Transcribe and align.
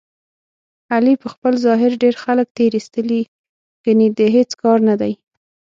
علي 0.93 1.13
په 1.21 1.27
خپل 1.33 1.53
ظاهر 1.65 1.91
ډېر 2.03 2.15
خلک 2.23 2.47
تېر 2.57 2.71
ایستلي، 2.77 3.21
ګني 3.83 4.07
د 4.17 4.19
هېڅ 4.35 4.49
کار 4.61 4.77
نه 4.89 4.95
دی. 5.01 5.13